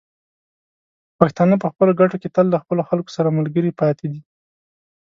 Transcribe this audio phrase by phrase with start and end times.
[1.19, 4.21] پښتانه په خپلو ګټو کې تل له خپلو خلکو سره ملګري پاتې دي.